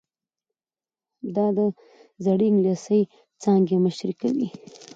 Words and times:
دا 1.35 1.45
د 1.57 1.59
زړې 2.25 2.45
انګلیسي 2.51 3.01
څانګې 3.43 3.75
مشري 3.85 4.13
کوي. 4.21 4.47